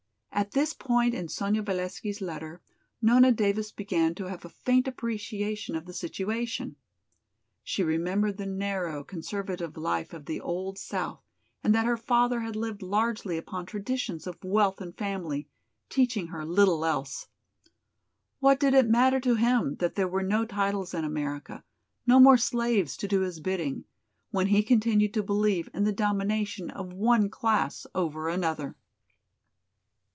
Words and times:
At 0.33 0.53
this 0.53 0.73
point 0.73 1.13
in 1.13 1.27
Sonya 1.27 1.61
Valesky's 1.61 2.21
letter, 2.21 2.61
Nona 3.01 3.31
Davis 3.31 3.71
began 3.71 4.15
to 4.15 4.29
have 4.29 4.43
a 4.43 4.49
faint 4.49 4.87
appreciation 4.87 5.75
of 5.75 5.85
the 5.85 5.93
situation. 5.93 6.77
She 7.63 7.83
remembered 7.83 8.37
the 8.37 8.45
narrow, 8.47 9.03
conservative 9.03 9.75
life 9.77 10.13
of 10.13 10.25
the 10.25 10.39
old 10.39 10.79
south 10.79 11.21
and 11.63 11.75
that 11.75 11.85
her 11.85 11.97
father 11.97 12.39
had 12.39 12.55
lived 12.55 12.81
largely 12.81 13.37
upon 13.37 13.65
traditions 13.67 14.25
of 14.25 14.41
wealth 14.43 14.79
and 14.81 14.97
family, 14.97 15.49
teaching 15.89 16.27
her 16.27 16.45
little 16.45 16.85
else. 16.85 17.27
What 18.39 18.59
did 18.59 18.73
it 18.73 18.87
matter 18.89 19.19
to 19.19 19.35
him 19.35 19.75
that 19.75 19.93
there 19.95 20.07
were 20.07 20.23
no 20.23 20.45
titles 20.45 20.93
in 20.93 21.03
America, 21.03 21.63
no 22.07 22.19
more 22.21 22.37
slaves 22.37 22.95
to 22.97 23.07
do 23.07 23.19
his 23.21 23.41
bidding, 23.41 23.83
when 24.31 24.47
he 24.47 24.63
continued 24.63 25.13
to 25.13 25.23
believe 25.23 25.69
in 25.73 25.83
the 25.83 25.91
domination 25.91 26.71
of 26.71 26.93
one 26.93 27.29
class 27.29 27.85
over 27.93 28.27
another. 28.29 28.75